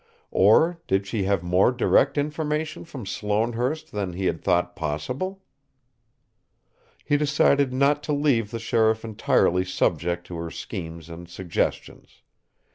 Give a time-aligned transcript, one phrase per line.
[0.33, 5.43] Or did she have more direct information from Sloanehurst than he had thought possible?
[7.05, 12.23] He decided not to leave the sheriff entirely subject to her schemes and suggestions.